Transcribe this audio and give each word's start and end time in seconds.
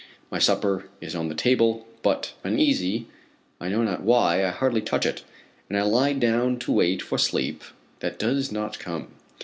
My 0.31 0.39
supper 0.39 0.89
is 0.99 1.13
on 1.13 1.27
the 1.29 1.35
table, 1.35 1.85
but 2.01 2.33
uneasy, 2.43 3.05
I 3.59 3.69
know 3.69 3.83
not 3.83 4.01
why, 4.01 4.43
I 4.43 4.49
hardly 4.49 4.81
touch 4.81 5.05
it, 5.05 5.23
and 5.69 5.77
lie 5.91 6.13
down 6.13 6.57
to 6.61 6.71
wait 6.71 7.03
for 7.03 7.19
sleep 7.19 7.61
that 7.99 8.17
does 8.17 8.51
not 8.51 8.79
come. 8.79 9.09